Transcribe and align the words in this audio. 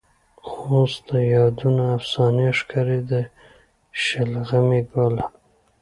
اوس 0.51 0.93
د 1.09 1.11
یادونه 1.33 1.83
افسانې 1.97 2.49
ښکاري. 2.59 2.99
د 3.09 3.11
شلغمې 4.03 4.81
ګله 4.91 5.25